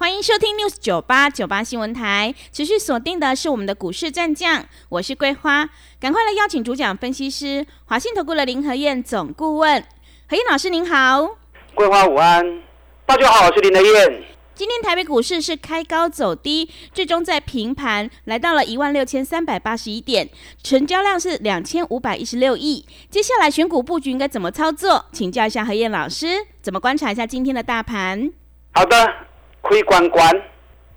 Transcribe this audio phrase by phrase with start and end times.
[0.00, 9.84] 欢迎收听 News 九八九八新闻台，持续锁定的是我们的股市战将，我是桂花，赶快来邀请主讲分析师华信投顾的林和燕总顾问，
[10.28, 11.36] 何燕老师您好，
[11.74, 12.62] 桂花午安，
[13.04, 14.22] 大家好，我是林和燕。
[14.54, 20.28] 今天台北股市是开高走低，最终在平盘来到了一万六千三百八十一点，
[20.62, 22.86] 成交量是两千五百一十六亿。
[23.10, 25.06] 接下来选股布局应该怎么操作？
[25.10, 28.30] 请教一下何燕老师，怎么观察一下今天的大盘？
[28.74, 29.26] 好的。
[29.60, 30.42] 亏关关，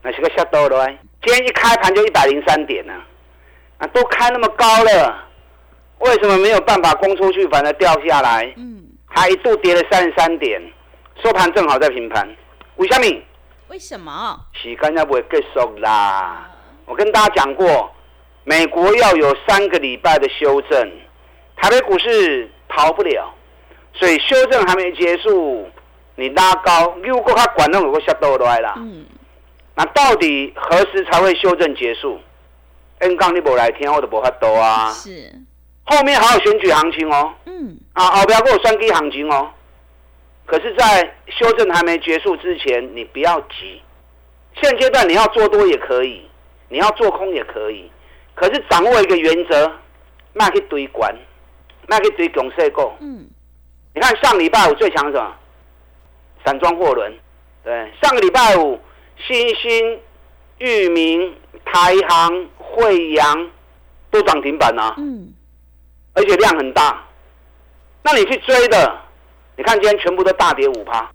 [0.02, 0.88] 那是个下多了。
[1.24, 2.94] 今天一开盘就一百零三点呢，
[3.78, 5.24] 啊，都开那么高了，
[6.00, 8.52] 为什么没有办法攻出去，反而掉下来？
[8.58, 10.62] 嗯，还一度跌了三十三点，
[11.24, 12.28] 收盘正好在平盘。
[12.78, 13.24] 吴小敏，
[13.68, 14.40] 为什么？
[14.54, 16.50] 时间要不会结束啦。
[16.86, 17.94] 我跟大家讲过，
[18.44, 20.92] 美国要有三个礼拜的修正，
[21.58, 23.32] 台北股市逃不了，
[23.94, 25.70] 所以修正还没结束。
[26.22, 29.04] 你拉高，如果它管动有个下多来啦，嗯，
[29.76, 32.20] 那到底何时才会修正结束
[33.00, 34.92] ？N 杠你不来听，我都不发多啊。
[34.92, 35.34] 是，
[35.86, 37.34] 后面还有选举行情哦。
[37.46, 39.50] 嗯，啊，后边给我双低行情哦。
[40.46, 43.82] 可是，在修正还没结束之前，你不要急。
[44.62, 46.30] 现阶段你要做多也可以，
[46.70, 47.90] 你要做空也可以。
[48.36, 49.72] 可是掌握一个原则，
[50.34, 51.16] 那去堆管，
[51.88, 52.92] 那去堆强势股。
[53.00, 53.28] 嗯，
[53.96, 55.36] 你看上礼拜五最强什么？
[56.46, 57.14] 散装货轮，
[57.64, 58.80] 对，上个礼拜五，
[59.18, 60.00] 新兴、
[60.58, 63.50] 裕民、台航、惠阳
[64.10, 65.34] 都涨停板啊，嗯，
[66.14, 67.04] 而且量很大。
[68.04, 69.00] 那你去追的，
[69.56, 71.12] 你看今天全部都大跌五趴。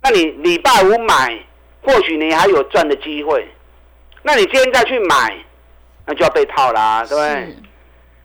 [0.00, 1.38] 那你礼拜五买，
[1.82, 3.46] 或许你还有赚的机会。
[4.22, 5.36] 那你今天再去买，
[6.06, 7.56] 那就要被套啦，对不对？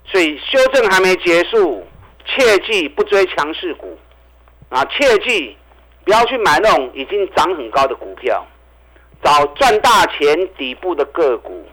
[0.06, 1.84] 所以修正还没结束，
[2.26, 3.98] 切记不追强势股
[4.70, 5.58] 啊，切记。
[6.04, 8.46] 不要去买那种已经涨很高的股票，
[9.24, 11.66] 找赚大钱底部的个股，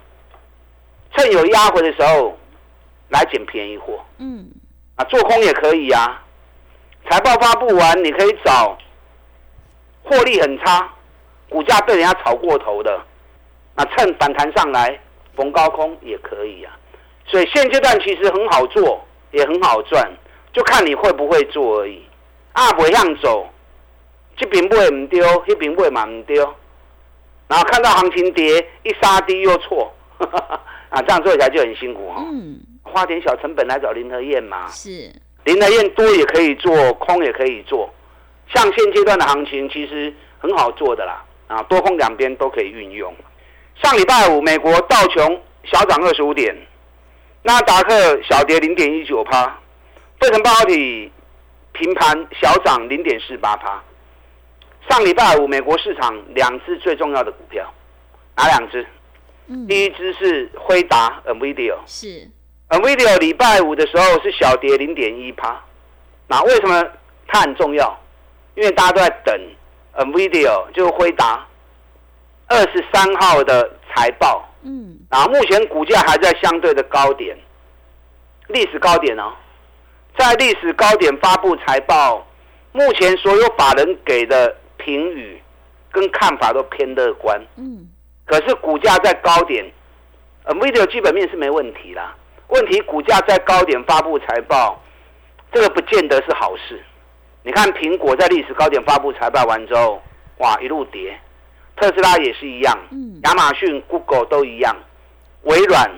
[1.13, 2.39] 趁有压回的时候
[3.09, 3.99] 来捡便宜货。
[4.19, 4.49] 嗯，
[4.97, 6.23] 啊，做空也可以呀。
[7.11, 8.79] 财报发布完，你可以找
[10.05, 10.89] 获利很差、
[11.49, 13.01] 股价被人家炒过头的，
[13.75, 15.01] 那趁反弹上来
[15.35, 16.79] 逢高空也可以啊。
[17.27, 20.09] 所以现阶段其实很好做，也很好赚，
[20.53, 22.05] 就看你会不会做而已。
[22.53, 23.49] 啊，不向走。
[24.41, 26.43] 这边不会唔丢，那边不会嘛唔丢，
[27.47, 29.93] 然后看到行情跌，一杀低又错，
[30.89, 32.25] 啊，这样做起来就很辛苦哈。
[32.33, 34.67] 嗯，花点小成本来找林和燕嘛。
[34.69, 35.13] 是，
[35.45, 37.93] 林和燕多也可以做，空也可以做。
[38.49, 43.15] 像现阶段的行情，其实很好做的啦，啊，多空两边都可以运用。
[43.83, 46.57] 上礼拜五，美国道琼小涨二十五点，
[47.43, 49.59] 纳达克小跌零点一九趴，
[50.19, 51.13] 费城半导体
[51.73, 53.83] 平盘小涨零点四八趴。
[54.89, 57.73] 上礼拜五，美国市场两只最重要的股票，
[58.37, 58.87] 哪两只？
[59.69, 62.29] 第一只是辉达 （NVIDIA），是
[62.69, 63.19] NVIDIA。
[63.19, 65.61] 礼拜五的时候是小跌零点一趴。
[66.29, 66.85] 那为什么
[67.27, 68.01] 它很重要？
[68.55, 69.41] 因为大家都在等
[69.95, 71.45] NVIDIA，就是辉达
[72.47, 74.49] 二十三号的财报。
[74.63, 74.99] 嗯。
[75.09, 77.37] 啊，目前股价还在相对的高点，
[78.49, 79.33] 历史高点哦，
[80.17, 82.25] 在历史高点发布财报，
[82.73, 84.57] 目前所有法人给的。
[84.81, 85.41] 评语
[85.93, 87.89] 跟看法都偏乐观，嗯，
[88.25, 89.65] 可是股价在高点
[90.45, 92.15] ，video 基本面是没问题啦。
[92.49, 94.81] 问题股价在高点发布财报，
[95.53, 96.83] 这个不见得是好事。
[97.43, 100.03] 你看苹果在历史高点发布财报完之后，
[100.39, 101.13] 哇，一路跌；
[101.77, 104.77] 特斯拉也是一样，嗯，亚马逊、Google 都一样，
[105.43, 105.91] 微软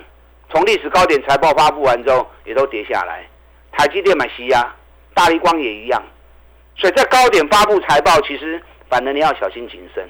[0.51, 3.27] 从历史高点财报发布完之后也都跌下来。
[3.71, 4.73] 台积电买西亚，
[5.13, 6.01] 大力光也一样。
[6.75, 8.61] 所以在高点发布财报，其实。
[8.93, 10.07] 反正你要小心谨慎。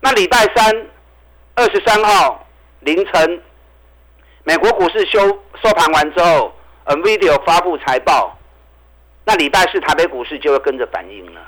[0.00, 0.86] 那礼拜三
[1.54, 2.44] 二十三号
[2.80, 3.40] 凌晨，
[4.42, 5.20] 美国股市收
[5.62, 6.52] 收盘完之后
[6.86, 8.36] ，NVIDIA 发布财报，
[9.24, 11.40] 那礼拜四台北股市就会跟着反应了。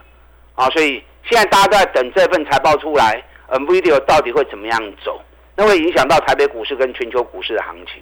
[0.54, 5.20] 啊，所以现在大家都在等这份财报出来，NVIDIA 到底会怎么样走？
[5.56, 8.00] 那会影响到台北股市跟全球股市的行情。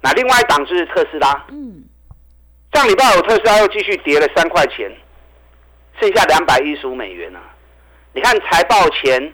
[0.00, 1.84] 那另外一档是特斯拉，嗯，
[2.72, 4.90] 上礼拜有特斯拉又继续跌了三块钱，
[6.00, 7.40] 剩下两百一十五美元了。
[8.16, 9.30] 你看财报前，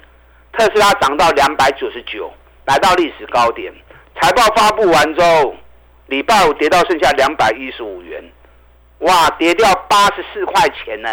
[0.53, 2.29] 特斯拉涨到两百九十九，
[2.65, 3.73] 来到历史高点。
[4.21, 5.55] 财报发布完之后，
[6.09, 8.21] 礼拜五跌到剩下两百一十五元，
[8.99, 11.09] 哇，跌掉八十四块钱呢！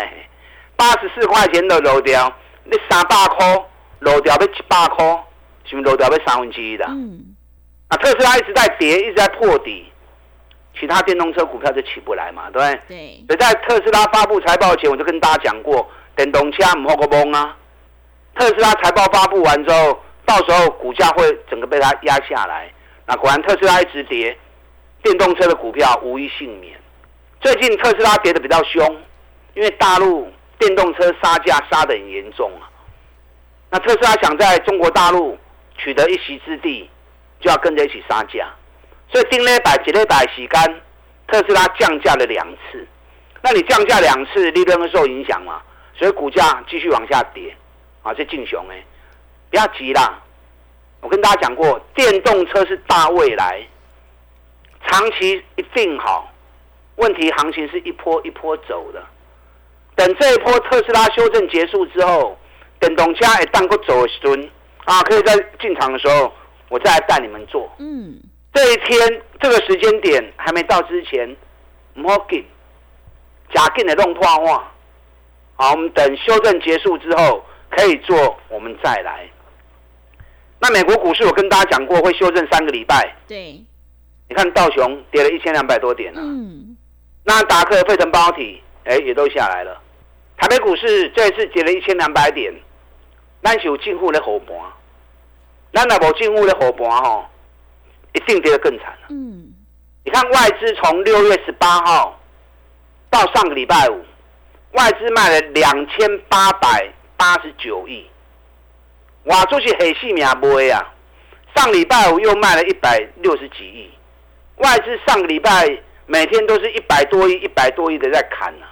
[0.76, 2.34] 八十四块钱的漏掉，
[2.64, 3.66] 你三百块
[4.00, 5.06] 漏掉要一百块，
[5.66, 6.86] 是不是漏掉要三分之一的？
[6.88, 7.36] 嗯。
[7.90, 9.92] 啊，特斯拉一直在跌，一直在破底，
[10.80, 12.82] 其他电动车股票就起不来嘛，对不对？
[12.88, 13.26] 对。
[13.28, 17.56] 所以在特斯拉发布财报前，我就跟大家讲过，电动车唔好个崩啊。
[18.36, 22.72] 特斯拉财报发布完之后，到时候股价会整个被它压下来。
[23.06, 24.38] 那果然特斯拉一直跌。
[25.02, 26.78] 电动车的股票无一幸免。
[27.40, 28.86] 最近特斯拉跌的比较凶，
[29.54, 32.68] 因为大陆电动车杀价杀的很严重啊。
[33.70, 35.38] 那特斯拉想在中国大陆
[35.78, 36.90] 取得一席之地，
[37.40, 38.50] 就要跟着一起杀价。
[39.10, 40.66] 所以丁磊百几磊百洗干，
[41.28, 42.86] 特斯拉降价了两次。
[43.42, 45.62] 那你降价两次，利润会受影响嘛？
[45.98, 47.56] 所以股价继续往下跌
[48.02, 48.14] 啊！
[48.14, 48.84] 这进雄哎，
[49.50, 50.22] 不要急啦。
[51.02, 53.66] 我跟大家讲过，电动车是大未来。
[54.88, 56.32] 长期一定好，
[56.96, 59.04] 问题行情是一波一波走的。
[59.96, 62.38] 等这一波特斯拉修正结束之后，
[62.80, 64.52] 等董家也当过走孙
[64.86, 66.34] 啊，可以在进场的时候，
[66.70, 67.70] 我再来带你们做。
[67.80, 68.18] 嗯，
[68.54, 71.36] 这一天这个时间点还没到之前，
[71.96, 72.46] 唔好紧，
[73.54, 74.72] 假紧的弄破话。
[75.56, 79.28] 好，我们等修正结束之后可以做，我们再来。
[80.60, 83.16] 那美国股市我跟大家讲过，会修正三个礼拜。
[83.28, 83.64] 对。
[84.28, 86.78] 你看道琼跌了一千两百多点了，嗯，
[87.24, 89.82] 那达克、费城包体，哎，也都下来了。
[90.38, 92.54] 台北股市这一次跌了一千两百点，
[93.42, 94.56] 咱是有进户的后盘，
[95.72, 97.26] 那那无进户的后盘吼，
[98.14, 99.08] 一定跌得更惨了。
[99.10, 99.52] 嗯，
[100.04, 102.20] 你看外资从六月十八号
[103.10, 104.06] 到上个礼拜五，
[104.74, 108.10] 外资卖了两千八百八十九亿，
[109.26, 110.94] 哇，这是黑细命卖啊！
[111.54, 113.92] 上礼拜五又卖了一百六十几亿。
[114.56, 115.68] 外资上个礼拜
[116.06, 118.66] 每天都是一百多亿、一百多亿的在砍呢，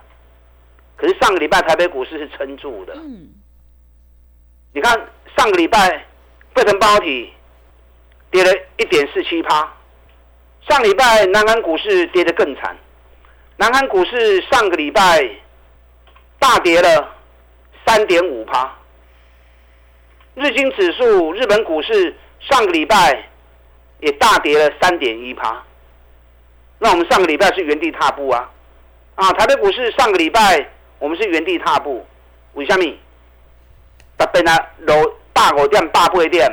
[0.96, 2.94] 可是上个礼拜台北股市是撑住的。
[2.96, 3.30] 嗯，
[4.74, 4.94] 你看
[5.36, 6.06] 上个礼拜
[6.56, 7.34] 沸腾包体
[8.32, 9.74] 跌了一点四七趴，
[10.70, 12.78] 上礼拜南韩股市跌得更惨，
[13.58, 15.30] 南韩股市上个礼拜
[16.40, 17.17] 大跌了
[17.88, 18.70] 三点五趴，
[20.36, 23.30] 日经指数日本股市上个礼拜
[24.02, 25.64] 也大跌了三点一趴。
[26.80, 28.52] 那我们上个礼拜是原地踏步啊，
[29.16, 30.70] 啊，台北股市上个礼拜
[31.00, 32.06] 我们是原地踏步，
[32.54, 32.84] 为什么？
[34.18, 34.94] 特别呢，楼
[35.32, 36.46] 大股店、大贵店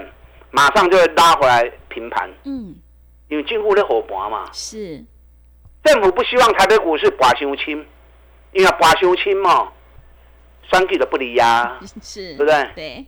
[0.52, 2.30] 马上就会拉回来平盘。
[2.44, 2.76] 嗯，
[3.28, 4.48] 因为近乎的火盘嘛。
[4.52, 5.04] 是。
[5.82, 7.84] 政府不希望台北股市拔修轻，
[8.52, 9.72] 因为拔修轻嘛，
[10.70, 11.78] 三 K 的不离呀。
[12.02, 12.36] 是。
[12.36, 12.68] 对不对？
[12.74, 13.06] 对。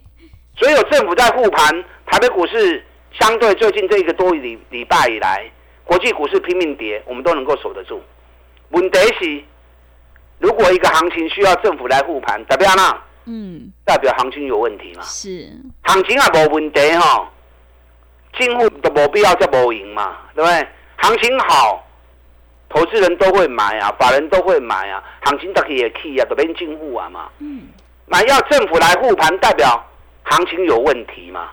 [0.56, 5.50] 所以有政府在护盘，台北股市相对最近这一个多礼礼拜以来。
[5.84, 8.02] 国际股市拼命跌，我们都能够守得住。
[8.70, 9.44] 问题是，
[10.40, 12.82] 如果一个行情需要政府来护盘，代表呢？
[13.26, 15.02] 嗯，代表行情有问题嘛？
[15.04, 15.48] 是。
[15.84, 17.30] 行情也无问题哈，
[18.36, 20.68] 进户都没必要再无赢嘛，对不对？
[20.96, 21.85] 行情好，
[22.68, 25.82] 投资人都会买啊，法人都会买啊，行情都可以
[26.18, 27.28] 啊，都变进户啊嘛。
[27.38, 27.68] 嗯。
[28.06, 29.84] 那要政府来护盘，代表
[30.24, 31.50] 行情有问题嘛？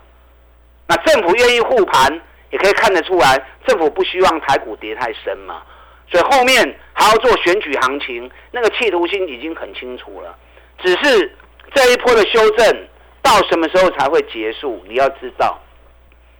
[0.86, 2.20] 那政府愿意护盘？
[2.50, 5.60] 也可以看得出来，政府不希望台股跌太深嘛，
[6.08, 10.32] 所以后面还要做选举行情，那个企图心已经很清楚了。
[10.80, 11.36] 只是
[11.74, 12.88] 这一波的修正
[13.20, 14.84] 到什么时候才会结束？
[14.86, 15.60] 你要知道，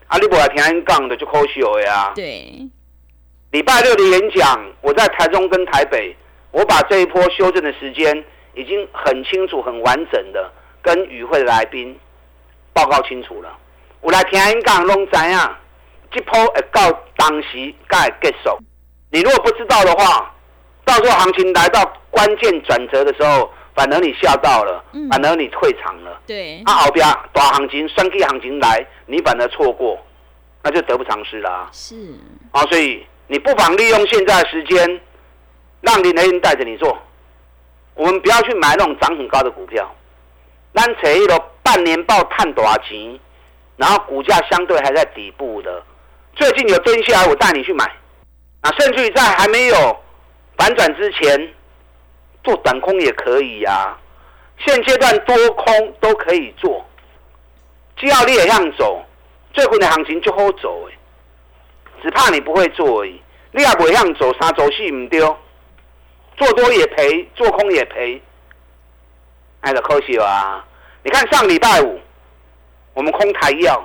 [0.06, 2.12] 阿里伯来平安杠的就扣休呀。
[2.14, 2.68] 对，
[3.54, 6.12] 礼拜六的演讲，我在台中跟台北，
[6.50, 8.12] 我把这一波修正的时间
[8.54, 10.50] 已经很清楚、很完整的
[10.82, 11.96] 跟与会的来宾
[12.72, 13.56] 报告清楚了。
[14.00, 15.56] 我来平安杠拢知啊。
[16.10, 18.58] 这波会到当时该结束。
[19.12, 20.34] 你如果不知道的话，
[20.84, 21.80] 到时候行情来到
[22.10, 26.20] 关键转折的时候，反而你吓到了，反而你退场了。
[26.26, 26.60] 对。
[26.64, 29.96] 啊，后边大行情、双 K 行情来，你反而错过，
[30.64, 31.68] 那就得不偿失了。
[31.70, 31.94] 是。
[32.50, 35.00] 啊，所以你不妨利用现在时间，
[35.80, 36.96] 让林雷带着你做。
[37.94, 39.94] 我们不要去买那种涨很高的股票，
[40.74, 43.18] 咱找一个半年报探多少钱，
[43.76, 45.82] 然后股价相对还在底部的。
[46.34, 47.84] 最近有蹲下来，我带你去买，
[48.60, 49.96] 啊，甚至于在还没有
[50.56, 51.54] 反转之前，
[52.42, 53.96] 做短空也可以呀。
[54.58, 56.84] 现阶段多空都可以做，
[57.96, 59.04] 只要你也样走，
[59.52, 60.98] 最近的行情就好走诶。
[62.04, 63.20] 只怕你不会做而已。
[63.52, 65.36] 你也不样走，三走四唔丢，
[66.36, 68.20] 做多也赔，做空也赔，
[69.62, 70.64] 哎，就可惜啊。
[71.02, 71.98] 你看上礼拜五，
[72.92, 73.82] 我们空台药。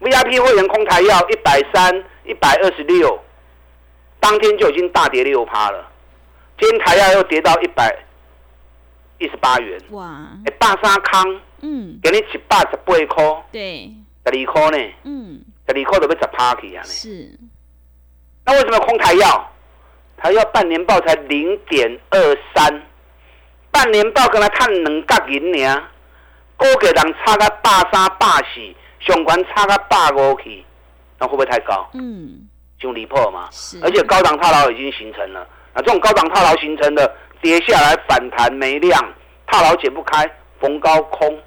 [0.00, 3.18] V I P 会员空台要一百三、一百二十六，
[4.20, 5.90] 当天就已经大跌六趴了。
[6.58, 7.96] 今天台药又跌到一百
[9.18, 10.28] 一十八元，哇！
[10.44, 13.90] 哎，大沙康，嗯，给你一百十八块，对，
[14.24, 17.30] 十二块呢，嗯，十二块都要十趴去啊，是。
[18.44, 19.52] 那为什么空台要？
[20.18, 22.82] 台要半年报才零点二三，
[23.70, 25.82] 半年报跟他看两角银呢，
[26.56, 30.64] 股价人差个百三百四，上关差个百五去，
[31.18, 31.86] 那会不会太高？
[31.92, 33.48] 嗯，就离破嘛。
[33.50, 33.78] 是。
[33.82, 35.46] 而且高档套牢已经形成了。
[35.74, 38.98] 那这种高档套牢形成的跌下来反弹没量，
[39.46, 40.26] 套牢解不开，
[40.58, 41.38] 逢高空，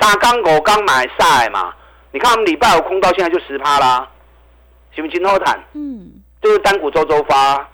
[0.00, 1.72] 三缸五缸买晒嘛？
[2.16, 4.08] 你看我们礼拜五空到现在就十趴啦，
[4.94, 5.62] 是不是金后谈？
[5.74, 7.68] 嗯，就是单股周周发，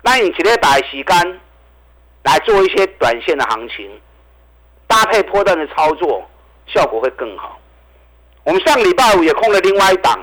[0.00, 1.40] 那你直接把时间
[2.22, 4.00] 来做一些短线的行情，
[4.86, 6.26] 搭配波段的操作，
[6.68, 7.60] 效果会更好。
[8.44, 10.18] 我们上礼拜五也空了另外一档，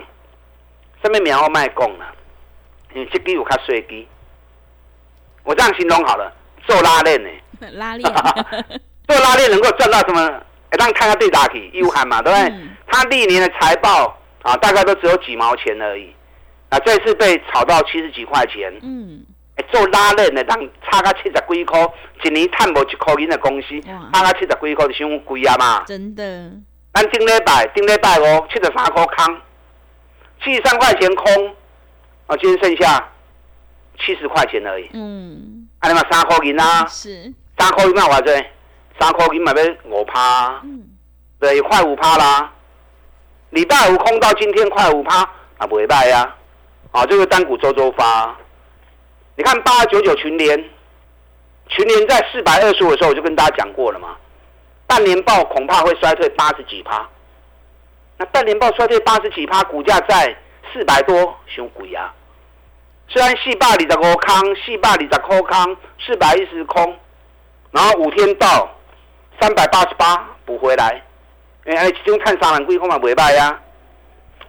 [1.03, 2.05] 上面苗卖供了，
[2.95, 4.07] 因为这支有较衰机。
[5.43, 6.33] 我这样形容好了，
[6.65, 7.29] 做拉链呢？
[7.73, 8.11] 拉链，
[9.07, 10.41] 做拉链能够赚到什么？
[10.71, 12.55] 哎，让看下对打体，义乌喊嘛，对不对？
[12.89, 16.13] 他历年的财报啊，大概都只有几毛钱而已。
[16.69, 18.71] 啊，这次被炒到七十几块钱。
[18.81, 19.25] 嗯。
[19.55, 20.57] 哎，做拉链的，让
[20.89, 21.79] 差个七十几块，
[22.23, 23.67] 一年赚无一块钱的公司，
[24.13, 25.83] 差个七十几块就伤贵啊嘛。
[25.85, 26.51] 真的。
[26.93, 29.41] 咱顶礼拜，顶礼拜五，七十三块空，
[30.43, 31.55] 七十三块钱空，
[32.27, 33.09] 啊，今天剩下。
[34.01, 34.89] 七十块钱而已。
[34.93, 36.85] 嗯，啊，你嘛三块银啊？
[36.87, 37.33] 是。
[37.57, 38.33] 三块银嘛，话者
[38.97, 40.61] 三块银嘛要五趴。
[40.63, 40.87] 嗯。
[41.37, 42.49] 对，快五趴啦。
[43.51, 45.21] 礼拜五空到今天快五趴，
[45.57, 46.35] 啊，不会败呀。
[46.91, 48.35] 啊，这个单股周周发。
[49.35, 50.57] 你看八九九群联，
[51.67, 54.15] 群联在四百二十五的时候，我就跟大家讲过了嘛。
[54.85, 57.07] 半年报恐怕会衰退八十几趴。
[58.17, 60.35] 那半年报衰退八十几趴，股价在
[60.73, 62.13] 四百多，熊鬼啊！
[63.07, 66.97] 虽然四百二十五空，四百二十空，四百一十空，
[67.71, 68.69] 然后五天到
[69.39, 71.03] 三百八十八补回来，
[71.75, 73.59] 哎，其中看三万几空嘛袂歹呀。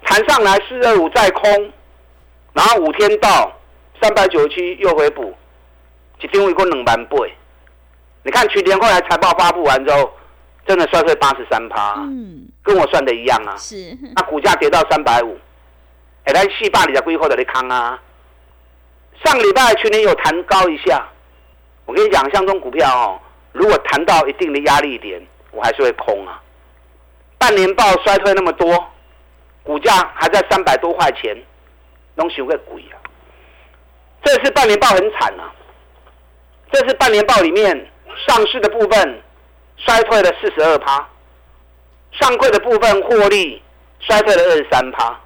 [0.03, 1.73] 弹上来四二五再空，
[2.55, 3.53] 然后五天到
[4.01, 5.35] 三百九十七又回补，
[6.21, 7.17] 一张一共两万八。
[8.23, 10.11] 你看去年后来财报发布完之后，
[10.67, 13.55] 真的衰退八十三趴，嗯，跟我算的一样啊。
[13.57, 15.39] 是，那股价跌到三百五，
[16.25, 18.01] 哎，咱四百二十几块的你空啊。
[19.23, 21.07] 上礼拜去年有弹高一下，
[21.85, 23.21] 我跟你讲，像这种股票哦，
[23.53, 26.41] 如果弹到一定的压力点，我还是会空啊。
[27.41, 28.87] 半年报衰退那么多，
[29.63, 31.35] 股价还在三百多块钱，
[32.15, 33.01] 东西会贵啊。
[34.23, 35.51] 这次半年报很惨啊，
[36.71, 37.91] 这次半年报里面
[38.29, 39.23] 上市的部分
[39.79, 41.09] 衰退了四十二趴，
[42.13, 43.63] 上柜的部分获利
[44.01, 45.19] 衰退了二十三趴，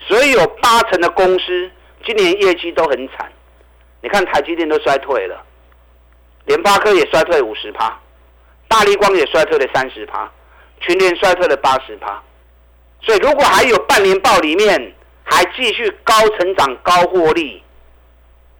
[0.00, 1.70] 所以有八成的公司。
[2.04, 3.32] 今年业绩都很惨，
[4.02, 5.42] 你看台积电都衰退了，
[6.44, 7.98] 联发科也衰退五十趴，
[8.68, 10.30] 大力光也衰退了三十趴，
[10.80, 12.22] 群联衰退了八十趴，
[13.00, 14.94] 所以如果还有半年报里面
[15.24, 17.62] 还继续高成长、高获利，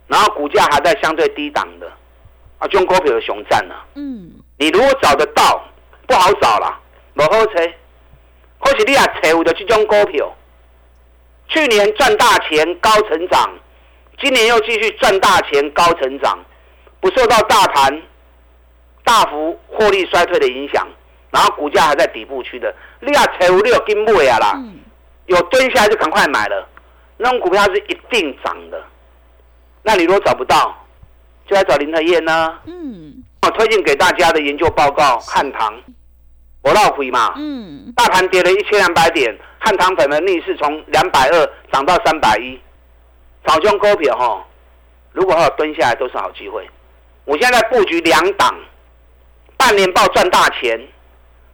[0.07, 1.91] 然后股价还在相对低档的，
[2.59, 3.75] 啊，中股票的熊战呢？
[3.95, 5.65] 嗯，你如果找得到，
[6.07, 6.79] 不好找了，
[7.15, 7.63] 不好找，
[8.59, 10.35] 或许你也找有的这种股票。
[11.49, 13.51] 去年赚大钱高成长，
[14.21, 16.39] 今年又继续赚大钱高成长，
[17.01, 18.03] 不受到大盘
[19.03, 20.87] 大幅获利衰退的影响，
[21.31, 24.63] 然后股价还在底部区的，你啊财务你有跟买啊啦，
[25.27, 26.69] 有蹲下来就赶快买了，
[27.17, 28.83] 那种股票是一定涨的。
[29.83, 30.75] 那你如果找不到，
[31.47, 32.59] 就来找林德燕呢。
[32.67, 35.75] 嗯，我推荐给大家的研究报告汉唐。
[36.61, 42.61] 我绕回嘛，嗯，大盘跌了一千两百点，汉唐粉的逆势从两百二涨到三百一，
[43.47, 44.45] 早中股票哈，
[45.13, 46.69] 如果还有蹲下来都是好机会。
[47.25, 48.53] 我现在布局两档，
[49.57, 50.79] 半年报赚大钱，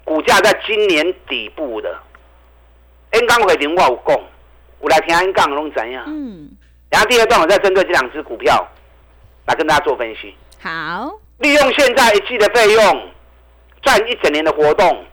[0.04, 1.99] 股价在今年底部的
[3.11, 4.20] ，N 刚会零我有讲，
[4.78, 6.04] 我来听 N 杠拢怎样？
[6.06, 6.50] 嗯，
[6.90, 8.66] 然后第二段我再针对这两只股票
[9.46, 10.34] 来跟大家做分析。
[10.62, 13.11] 好，利用现在一季的费用。
[13.82, 15.04] 赚一整年的活动，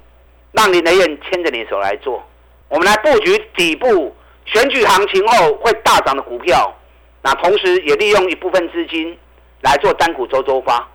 [0.53, 2.23] 让林德燕牵着你手来做。
[2.69, 6.73] 我们来布局底部选举行情后会大涨的股票，
[7.21, 9.19] 那同时也利用一部分资金
[9.59, 10.87] 来做单股周周发。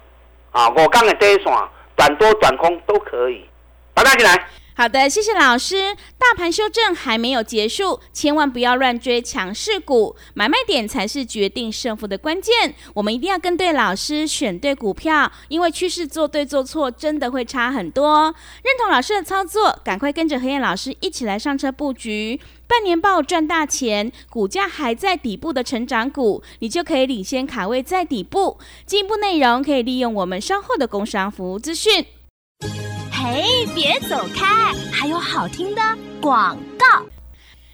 [0.53, 3.45] 啊，我刚的这一段短多短空都可以，
[3.97, 4.49] 把它进来。
[4.79, 5.97] 好的，谢谢老师。
[6.19, 12.75] 大盘修正还没有结束，千万不要乱追强势股，买卖点才是决定胜负的关键。
[12.93, 18.25] 我们一定要跟对老师，选对股票，因为趋势做对做错真的会差很多。
[18.62, 22.38] 认同老师的操作，赶快跟着何燕老师一起来上车布局。
[22.67, 28.59] 半年报赚大钱，股价还在底部的成长股，你就可以领先卡位在底部。
[28.85, 32.05] 进一步内容可以利用我们稍后的工商服务资讯。
[33.26, 33.42] 哎，
[33.75, 35.83] 别走开，还有好听的
[36.21, 37.04] 广告。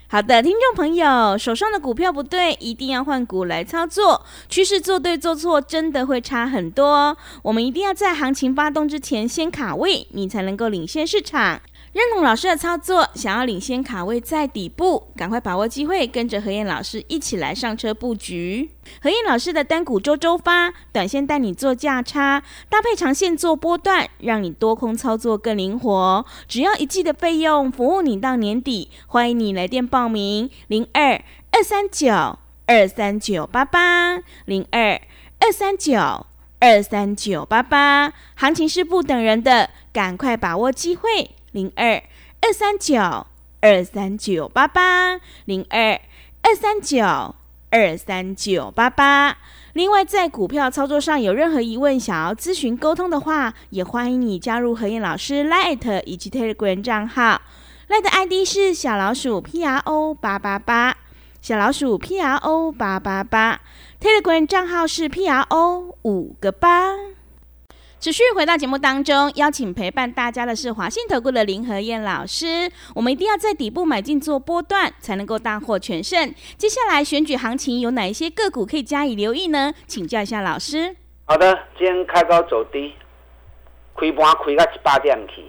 [0.08, 4.24] 好的，听众朋友，手上的股票不对，一定要换股来操作。
[4.48, 7.14] 趋势做对做错，真的会差很多。
[7.42, 11.60] 我们一定要在行情发动之前先卡位，你才能够领先市场。
[11.92, 18.70] 认同老师的操作，想要领先卡位在底部，赶快把握机会，跟着何燕老师一起来上车布局。
[19.02, 26.24] 何燕老师的单股周周发，短线带你做价差，搭配长线做波段，让你多空操作更灵活。
[26.48, 28.90] 只要一季的费用，服务你到年底。
[29.06, 34.98] 欢迎你来电报名：零二二三九二三九八八零二
[35.40, 36.24] 二三九
[36.58, 38.14] 二三九八八。
[38.34, 41.32] 行情是不等人的，赶快把握机会。
[41.52, 42.02] 零二
[42.40, 43.26] 二三九
[43.60, 46.00] 二三九八八，零二
[46.42, 47.34] 二三九
[47.70, 49.38] 二三九八八。
[49.74, 57.40] 另外，在股票操作上有任何疑问，想要咨询沟通的话，也欢迎你加入何燕老师 Light 以及 Telegram 账号。
[57.88, 60.96] Light ID 是小老鼠 P R O 八八八，
[61.40, 63.60] 小老鼠 P R O 八八八。
[64.00, 66.96] Telegram 账号是 P R O 五个八。
[68.02, 72.68] 持续回到节目当中，邀请陪伴大家的是华信投顾的林和燕老师。
[72.96, 76.34] 我们一定要在底部买进做波段，才能够大获全胜。
[76.58, 79.72] 接下来选举行情有哪一些个股可以加以留意呢？
[79.86, 80.96] 请教一下老师。
[81.26, 82.92] 好的，今天开高走低，
[83.94, 85.44] 开盘开到一百点去，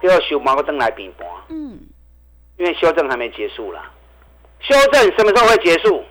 [0.00, 1.24] 第二收盘个灯来比盘。
[1.50, 1.78] 嗯，
[2.56, 3.88] 因为修正还没结束啦。
[4.58, 6.02] 修正什么时候会结束？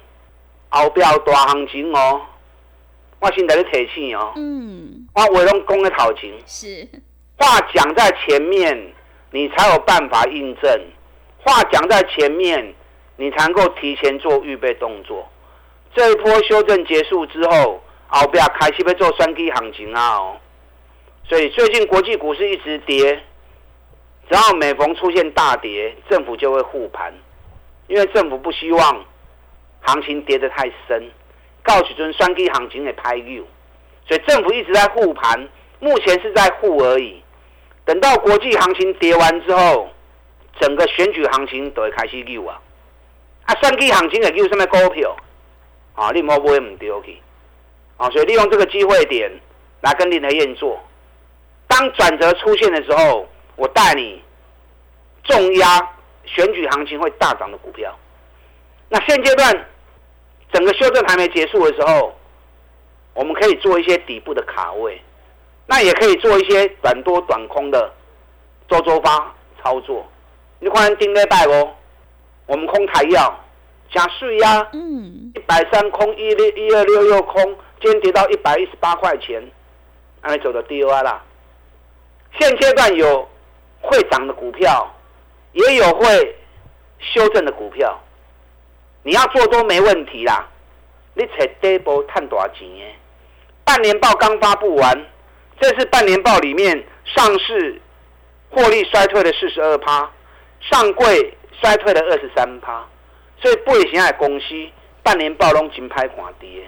[0.70, 2.22] 后边大行情哦。
[3.22, 6.88] 我先在你提醒哦，嗯，我为拢讲的头前，是
[7.38, 8.94] 话讲在前面，
[9.30, 10.82] 你才有办法印证。
[11.44, 12.74] 话讲在前面，
[13.18, 15.30] 你才能够提前做预备动作。
[15.94, 20.15] 这一波修正结束之后，后边开始要做双低行情啊！
[20.17, 20.38] 哦，
[21.24, 23.22] 所以最近国际股市一直跌，
[24.28, 27.13] 只要每逢出现大跌，政府就会护盘，
[27.88, 29.06] 因为政府不希望
[29.82, 31.12] 行情跌得太深。
[31.63, 33.45] 告诉尊双基行情的拍 u
[34.08, 35.47] 所以政府一直在护盘，
[35.80, 37.24] 目前是在护而已。
[37.86, 39.89] 等到国际行情跌完之后，
[40.60, 42.60] 整个选举行情都会开始 u 啊！
[43.45, 45.15] 啊，双基行情的 u 什么股票
[45.93, 46.12] 啊？
[46.12, 47.21] 你莫不会唔丢去
[47.97, 48.10] 啊！
[48.10, 49.32] 所以利用这个机会点
[49.82, 50.80] 来跟林德燕做。
[51.67, 54.21] 当转折出现的时候，我带你
[55.24, 55.89] 重压
[56.26, 57.95] 选举行情会大涨的股票。
[58.89, 59.67] 那现阶段。
[60.52, 62.14] 整个修正还没结束的时候，
[63.14, 65.02] 我们可以做一些底部的卡位，
[65.66, 67.92] 那也可以做一些短多短空的
[68.70, 70.06] 周周发操作。
[70.60, 71.70] 你看丁力拜哦？
[72.48, 73.34] 我们空台药
[73.92, 77.44] 加税呀，嗯，一百三空一六一二六又空，
[77.82, 79.42] 今天跌到一百一十八块钱，
[80.22, 81.24] 那你走的 D O I 啦。
[82.40, 83.28] 现阶段有
[83.82, 84.88] 会涨的股票，
[85.54, 86.36] 也有会
[87.00, 87.98] 修正的股票。
[89.04, 90.48] 你要做多没问题啦，
[91.16, 92.68] 你找底部赚多少钱？
[93.64, 95.06] 半年报刚发布完，
[95.60, 97.82] 这是半年报里面上市
[98.50, 100.12] 获利衰退了四十二趴，
[100.60, 102.86] 上柜衰退了二十三趴，
[103.42, 104.48] 所以不会形害公司
[105.02, 106.64] 半年报拢金拍垮跌。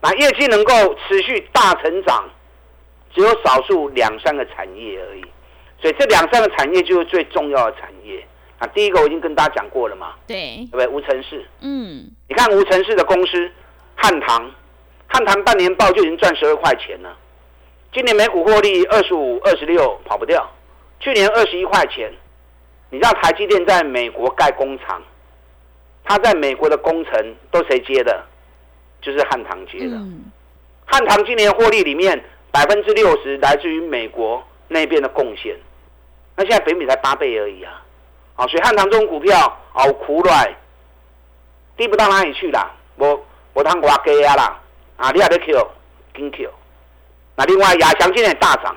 [0.00, 0.72] 那业绩能够
[1.06, 2.28] 持续大成长，
[3.14, 5.24] 只有少数两三个产业而已，
[5.80, 8.26] 所以这两三个产业就是最重要的产业。
[8.64, 10.86] 啊，第一个我已经跟大家讲过了嘛，对，对不对？
[10.88, 13.50] 无尘市，嗯，你看无尘市的公司
[13.94, 14.50] 汉唐，
[15.06, 17.16] 汉唐半年报就已经赚十二块钱了，
[17.92, 20.50] 今年每股获利二十五、二十六跑不掉，
[21.00, 22.12] 去年二十一块钱。
[22.90, 25.02] 你知道台积电在美国盖工厂，
[26.04, 28.24] 他在美国的工程都谁接的？
[29.02, 30.00] 就是汉唐接的。
[30.86, 35.56] 汉唐今年获利里面百分之六十来自于美国那边的贡献，
[36.36, 37.82] 那现在北米才八倍而已啊。
[38.36, 39.36] 啊，所以汉唐这种股票
[39.72, 40.56] 好苦来，
[41.76, 42.68] 低不到哪里去啦。
[42.96, 44.60] 我我当我给啊啦，
[44.96, 45.70] 啊，你还得 Q，
[46.12, 46.50] 跟 Q。
[47.36, 48.76] 那另外亚翔今天也大涨，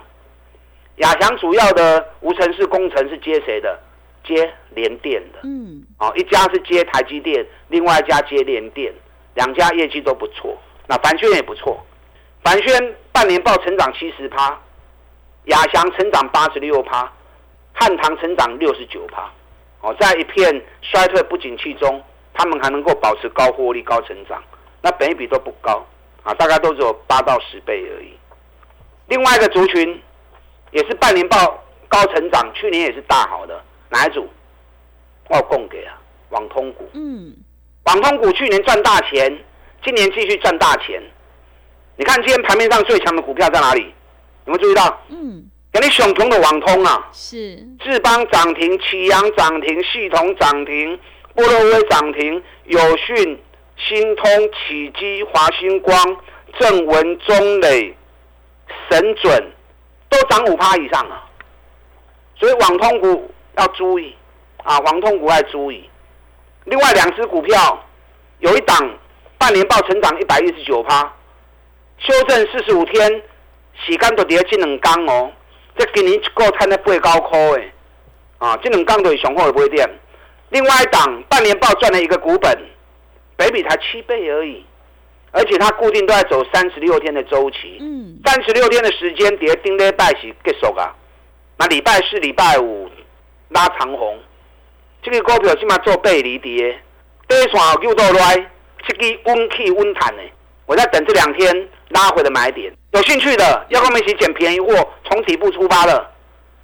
[0.98, 3.80] 亚翔主要的无尘室工程是接谁的？
[4.24, 5.40] 接联电的。
[5.44, 5.84] 嗯。
[5.98, 8.94] 哦，一家是接台积电，另外一家接联电，
[9.34, 10.56] 两家业绩都不错。
[10.86, 11.84] 那凡轩也不错，
[12.44, 14.56] 凡轩半年报成长七十趴，
[15.46, 17.12] 亚翔成长八十六趴。
[17.80, 19.30] 汉唐成长六十九趴，
[19.88, 24.44] 哦，在一片衰退不景气中，他们还能够保持高获利、高成长，
[24.82, 25.86] 那本益比都不高
[26.24, 28.12] 啊，大概都只有八到十倍而已。
[29.08, 30.02] 另外一个族群
[30.72, 34.28] 也是半年报高成长，去年也是大好的，哪一组？
[35.30, 35.98] 我供给啊，
[36.32, 36.90] 网通股。
[36.94, 37.34] 嗯，
[37.86, 39.40] 网通股去年赚大钱，
[39.86, 41.02] 今年继续赚大钱。
[41.96, 43.94] 你看今天盘面上最强的股票在哪里？
[44.44, 45.02] 有没有注意到？
[45.08, 45.50] 嗯。
[45.80, 51.00] 给你熊通的网通啊，是智邦涨停，启阳涨停，系统涨停，
[51.36, 53.40] 波罗威涨停，友讯、
[53.78, 56.18] 新通、启基、华星光、
[56.58, 57.96] 正文、中磊、
[58.90, 59.52] 神准
[60.10, 61.24] 都涨五趴以上啊！
[62.40, 64.16] 所以网通股要注意
[64.64, 65.88] 啊，网通股要注意。
[66.64, 67.86] 另外两只股票
[68.40, 68.76] 有一档
[69.38, 71.04] 半年报成长一百一十九趴，
[72.00, 73.22] 修正四十五天，
[73.86, 75.32] 洗干都跌进两缸哦。
[75.78, 77.72] 这今年一个赚了八高块诶，
[78.40, 79.88] 啊，这两天都是雄厚的微店。
[80.50, 82.58] 另外一档半年报赚了一个股本，
[83.36, 84.66] 北比才七倍而已，
[85.32, 90.96] 而且它固定都在走三十六天的周期，嗯，三十六天的时间跌顶礼拜是结束啊。
[91.58, 92.90] 那礼拜四、礼拜五
[93.50, 94.18] 拉长红，
[95.02, 96.80] 这个股票起码做背离跌，
[97.28, 98.36] 第一线又到来，
[98.88, 100.24] 这个温气温弹的，
[100.66, 102.74] 我在等这两天拉回的买点。
[102.98, 104.74] 有兴趣的，要跟我们一起捡便宜货，
[105.06, 106.04] 从底部出发的，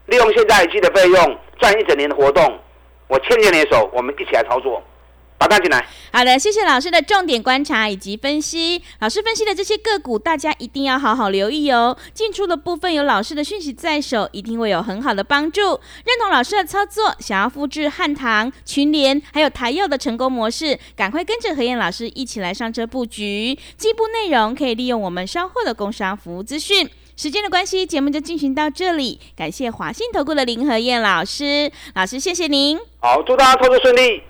[0.07, 2.59] 利用现在一季的费用赚一整年的活动，
[3.07, 4.81] 我牵着你的手，我们一起来操作。
[5.43, 5.86] 把单进来。
[6.12, 8.82] 好的，谢谢老师的重点观察以及分析。
[8.99, 11.97] 老师分析的这些个股，大家一定要好好留意哦。
[12.13, 15.62] 进出的部分有老师的讯息在手，一定会有很好的帮助。
[15.62, 23.58] 认同老师的操作，想要复制汉唐、群联还有台药的成功模式，赶快跟着何燕老师一起来上车布局。
[23.77, 26.89] 进一步内容可以利用我们稍后的工商服务资讯。
[27.15, 29.19] 时间的关系，节目就进行到这里。
[29.36, 32.79] 感谢华信投顾的林何燕老师，老师谢谢您。
[32.99, 34.23] 好，祝大家操作顺利。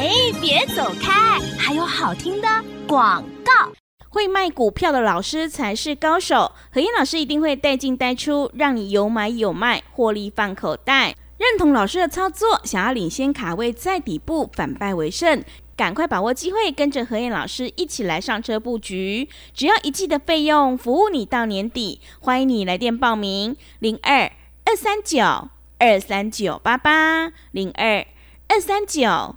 [0.00, 0.08] 哎，
[0.40, 1.38] 别走开！
[1.58, 2.48] 还有好听的
[2.88, 3.70] 广告。
[4.08, 6.52] 会卖股票的老师才是高手。
[6.72, 11.14] 何燕老师一定会带进带出，让你有买有卖，获利放口袋。
[11.36, 15.44] 认同老师的操作，想要领先卡位在底部，反败为胜，
[15.76, 19.28] 赶快把握机会，跟着何燕老师一起来上车布局。
[19.52, 22.00] 只要一季的费用，服务你到年底。
[22.20, 24.32] 欢迎你来电报名：零二
[24.64, 28.06] 二三九二三九八八零二
[28.48, 29.36] 二三九。